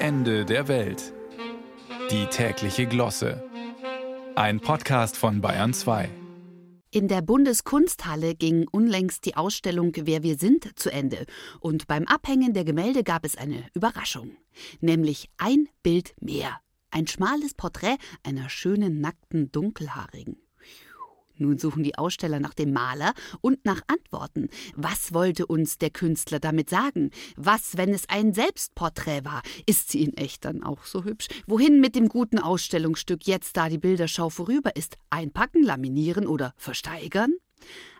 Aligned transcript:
Ende 0.00 0.44
der 0.44 0.68
Welt. 0.68 1.12
Die 2.12 2.26
tägliche 2.26 2.86
Glosse. 2.86 3.42
Ein 4.36 4.60
Podcast 4.60 5.16
von 5.16 5.40
Bayern 5.40 5.74
2. 5.74 6.08
In 6.92 7.08
der 7.08 7.20
Bundeskunsthalle 7.20 8.36
ging 8.36 8.68
unlängst 8.70 9.26
die 9.26 9.36
Ausstellung 9.36 9.92
Wer 9.96 10.22
wir 10.22 10.38
sind 10.38 10.78
zu 10.78 10.92
Ende. 10.92 11.26
Und 11.58 11.88
beim 11.88 12.04
Abhängen 12.06 12.54
der 12.54 12.64
Gemälde 12.64 13.02
gab 13.02 13.24
es 13.24 13.36
eine 13.36 13.64
Überraschung. 13.74 14.36
Nämlich 14.80 15.30
ein 15.36 15.68
Bild 15.82 16.14
mehr. 16.20 16.60
Ein 16.92 17.08
schmales 17.08 17.54
Porträt 17.54 17.96
einer 18.22 18.48
schönen, 18.48 19.00
nackten 19.00 19.50
Dunkelhaarigen. 19.50 20.36
Nun 21.38 21.58
suchen 21.58 21.82
die 21.82 21.96
Aussteller 21.96 22.40
nach 22.40 22.54
dem 22.54 22.72
Maler 22.72 23.14
und 23.40 23.64
nach 23.64 23.80
Antworten. 23.86 24.48
Was 24.74 25.12
wollte 25.14 25.46
uns 25.46 25.78
der 25.78 25.90
Künstler 25.90 26.40
damit 26.40 26.70
sagen? 26.70 27.10
Was, 27.36 27.76
wenn 27.76 27.90
es 27.90 28.08
ein 28.08 28.34
Selbstporträt 28.34 29.24
war? 29.24 29.42
Ist 29.66 29.90
sie 29.90 30.02
in 30.02 30.16
echt 30.16 30.44
dann 30.44 30.62
auch 30.62 30.84
so 30.84 31.04
hübsch? 31.04 31.28
Wohin 31.46 31.80
mit 31.80 31.94
dem 31.94 32.08
guten 32.08 32.38
Ausstellungsstück 32.38 33.26
jetzt, 33.26 33.56
da 33.56 33.68
die 33.68 33.78
Bilderschau 33.78 34.30
vorüber 34.30 34.76
ist? 34.76 34.96
Einpacken, 35.10 35.62
laminieren 35.62 36.26
oder 36.26 36.52
versteigern? 36.56 37.34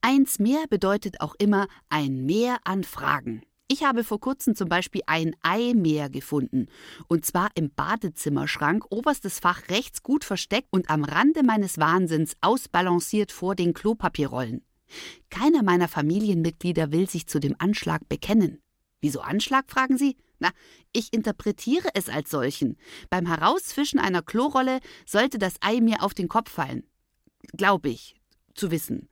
Eins 0.00 0.38
mehr 0.38 0.64
bedeutet 0.68 1.20
auch 1.20 1.34
immer 1.38 1.68
ein 1.88 2.24
Mehr 2.24 2.58
an 2.64 2.84
Fragen. 2.84 3.42
Ich 3.72 3.84
habe 3.84 4.04
vor 4.04 4.20
kurzem 4.20 4.54
zum 4.54 4.68
Beispiel 4.68 5.00
ein 5.06 5.34
Eimeer 5.40 6.10
gefunden. 6.10 6.66
Und 7.08 7.24
zwar 7.24 7.48
im 7.54 7.70
Badezimmerschrank, 7.70 8.84
oberstes 8.90 9.38
Fach 9.38 9.70
rechts 9.70 10.02
gut 10.02 10.26
versteckt 10.26 10.68
und 10.70 10.90
am 10.90 11.04
Rande 11.04 11.42
meines 11.42 11.78
Wahnsinns 11.78 12.36
ausbalanciert 12.42 13.32
vor 13.32 13.54
den 13.54 13.72
Klopapierrollen. 13.72 14.62
Keiner 15.30 15.62
meiner 15.62 15.88
Familienmitglieder 15.88 16.92
will 16.92 17.08
sich 17.08 17.26
zu 17.28 17.40
dem 17.40 17.56
Anschlag 17.58 18.06
bekennen. 18.10 18.60
Wieso 19.00 19.20
Anschlag, 19.20 19.70
fragen 19.70 19.96
Sie? 19.96 20.18
Na, 20.38 20.50
ich 20.92 21.10
interpretiere 21.14 21.88
es 21.94 22.10
als 22.10 22.28
solchen. 22.28 22.76
Beim 23.08 23.24
Herausfischen 23.24 23.98
einer 23.98 24.20
Klorolle 24.20 24.80
sollte 25.06 25.38
das 25.38 25.54
Ei 25.62 25.80
mir 25.80 26.02
auf 26.02 26.12
den 26.12 26.28
Kopf 26.28 26.50
fallen. 26.50 26.82
Glaube 27.56 27.88
ich, 27.88 28.16
zu 28.54 28.70
wissen. 28.70 29.08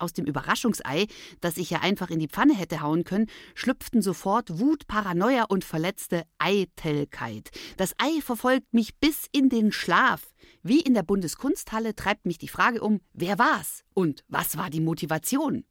Aus 0.00 0.12
dem 0.12 0.24
Überraschungsei, 0.24 1.06
das 1.40 1.56
ich 1.56 1.70
ja 1.70 1.80
einfach 1.80 2.10
in 2.10 2.18
die 2.18 2.28
Pfanne 2.28 2.54
hätte 2.54 2.80
hauen 2.80 3.04
können, 3.04 3.26
schlüpften 3.54 4.02
sofort 4.02 4.58
Wut, 4.58 4.86
Paranoia 4.86 5.44
und 5.44 5.64
verletzte 5.64 6.24
Eitelkeit. 6.38 7.50
Das 7.76 7.94
Ei 7.98 8.20
verfolgt 8.20 8.72
mich 8.72 8.96
bis 8.96 9.26
in 9.32 9.48
den 9.48 9.72
Schlaf. 9.72 10.22
Wie 10.62 10.80
in 10.80 10.94
der 10.94 11.02
Bundeskunsthalle 11.02 11.94
treibt 11.94 12.26
mich 12.26 12.38
die 12.38 12.48
Frage 12.48 12.82
um, 12.82 13.00
wer 13.12 13.38
war's 13.38 13.84
und 13.94 14.24
was 14.28 14.56
war 14.56 14.70
die 14.70 14.80
Motivation? 14.80 15.64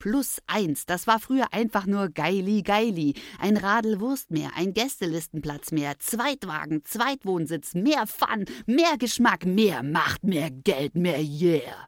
Plus 0.00 0.38
eins, 0.46 0.86
das 0.86 1.06
war 1.06 1.20
früher 1.20 1.52
einfach 1.52 1.84
nur 1.84 2.08
Geili 2.08 2.62
Geili. 2.62 3.12
Ein 3.38 3.58
Radelwurst 3.58 4.30
mehr, 4.30 4.52
ein 4.56 4.72
Gästelistenplatz 4.72 5.72
mehr, 5.72 5.98
Zweitwagen, 5.98 6.86
Zweitwohnsitz, 6.86 7.74
mehr 7.74 8.06
Fun, 8.06 8.46
mehr 8.64 8.96
Geschmack, 8.98 9.44
mehr 9.44 9.82
Macht, 9.82 10.24
mehr 10.24 10.50
Geld, 10.50 10.94
mehr 10.94 11.20
Yeah. 11.20 11.86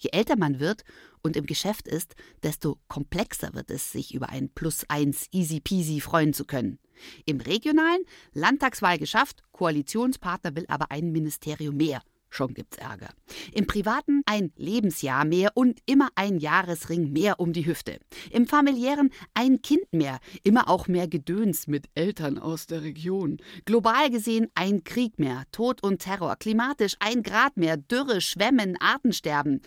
Je 0.00 0.10
älter 0.12 0.36
man 0.36 0.60
wird 0.60 0.82
und 1.22 1.36
im 1.36 1.46
Geschäft 1.46 1.86
ist, 1.86 2.14
desto 2.42 2.78
komplexer 2.88 3.54
wird 3.54 3.70
es, 3.70 3.92
sich 3.92 4.14
über 4.14 4.30
ein 4.30 4.48
Plus 4.48 4.84
eins 4.88 5.26
easy 5.30 5.60
peasy 5.60 6.00
freuen 6.00 6.32
zu 6.32 6.44
können. 6.44 6.78
Im 7.26 7.40
regionalen 7.40 8.04
Landtagswahl 8.32 8.98
geschafft, 8.98 9.42
Koalitionspartner 9.52 10.56
will 10.56 10.64
aber 10.68 10.90
ein 10.90 11.12
Ministerium 11.12 11.76
mehr. 11.76 12.02
Schon 12.30 12.54
gibt's 12.54 12.78
Ärger. 12.78 13.10
Im 13.52 13.66
Privaten 13.66 14.22
ein 14.24 14.52
Lebensjahr 14.56 15.24
mehr 15.24 15.50
und 15.56 15.80
immer 15.84 16.08
ein 16.14 16.38
Jahresring 16.38 17.12
mehr 17.12 17.40
um 17.40 17.52
die 17.52 17.66
Hüfte. 17.66 17.98
Im 18.30 18.46
familiären 18.46 19.10
ein 19.34 19.62
Kind 19.62 19.92
mehr, 19.92 20.20
immer 20.44 20.68
auch 20.68 20.86
mehr 20.86 21.08
Gedöns 21.08 21.66
mit 21.66 21.88
Eltern 21.94 22.38
aus 22.38 22.68
der 22.68 22.82
Region. 22.82 23.38
Global 23.64 24.10
gesehen 24.10 24.46
ein 24.54 24.84
Krieg 24.84 25.18
mehr, 25.18 25.42
Tod 25.50 25.82
und 25.82 25.98
Terror. 25.98 26.36
Klimatisch 26.36 26.94
ein 27.00 27.24
Grad 27.24 27.56
mehr, 27.56 27.76
Dürre, 27.76 28.20
Schwemmen, 28.20 28.76
Artensterben. 28.80 29.60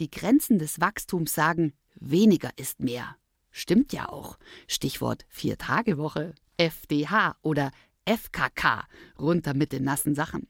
Die 0.00 0.10
Grenzen 0.10 0.58
des 0.58 0.80
Wachstums 0.80 1.32
sagen, 1.32 1.72
weniger 1.94 2.50
ist 2.56 2.80
mehr. 2.80 3.16
Stimmt 3.52 3.92
ja 3.92 4.08
auch. 4.08 4.38
Stichwort 4.66 5.24
Vier-Tage-Woche, 5.28 6.34
FDH 6.56 7.36
oder 7.42 7.70
FKK, 8.06 8.88
runter 9.18 9.54
mit 9.54 9.72
den 9.72 9.84
nassen 9.84 10.16
Sachen. 10.16 10.48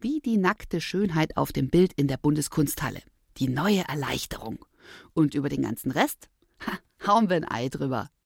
Wie 0.00 0.20
die 0.20 0.36
nackte 0.36 0.80
Schönheit 0.80 1.36
auf 1.36 1.52
dem 1.52 1.68
Bild 1.68 1.92
in 1.94 2.08
der 2.08 2.16
Bundeskunsthalle. 2.16 3.00
Die 3.36 3.48
neue 3.48 3.86
Erleichterung. 3.88 4.64
Und 5.14 5.34
über 5.34 5.48
den 5.48 5.62
ganzen 5.62 5.90
Rest? 5.90 6.28
Ha, 6.66 6.78
hauen 7.06 7.28
wir 7.28 7.36
ein 7.36 7.50
Ei 7.50 7.68
drüber. 7.68 8.10